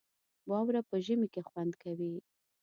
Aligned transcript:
واوره 0.49 0.81
په 0.89 0.95
ژمي 1.05 1.27
کې 1.33 1.41
خوند 1.47 1.73
کوي 1.83 2.13